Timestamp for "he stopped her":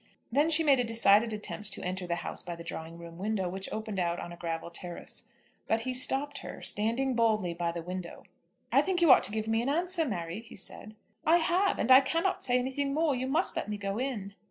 5.81-6.59